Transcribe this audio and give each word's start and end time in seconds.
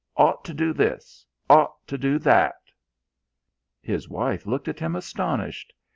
'Ought' 0.17 0.43
to 0.45 0.53
do 0.55 0.73
this: 0.73 1.27
'Ought' 1.47 1.85
to 1.85 1.95
do 1.95 2.17
that." 2.17 2.55
His 3.83 4.09
wife 4.09 4.47
looked 4.47 4.67
at 4.67 4.79
him, 4.79 4.95
astonished. 4.95 5.73